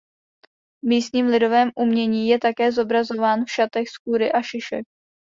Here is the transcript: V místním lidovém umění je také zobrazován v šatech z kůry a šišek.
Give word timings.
V 0.83 0.87
místním 0.87 1.25
lidovém 1.25 1.71
umění 1.75 2.27
je 2.29 2.39
také 2.39 2.71
zobrazován 2.71 3.45
v 3.45 3.51
šatech 3.51 3.89
z 3.89 3.97
kůry 3.97 4.31
a 4.31 4.41
šišek. 4.41 4.85